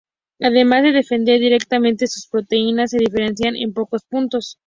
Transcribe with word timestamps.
Además 0.39 0.81
de 0.81 0.93
defender 0.93 1.39
directamente 1.39 2.07
sus 2.07 2.25
porterías, 2.25 2.89
se 2.89 2.97
diferencian 2.97 3.55
en 3.55 3.71
pocos 3.71 4.03
puntos. 4.03 4.57